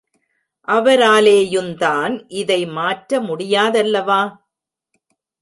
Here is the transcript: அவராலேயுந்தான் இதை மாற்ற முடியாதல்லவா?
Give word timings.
அவராலேயுந்தான் 0.67 2.25
இதை 2.33 2.65
மாற்ற 2.67 3.21
முடியாதல்லவா? 3.21 4.21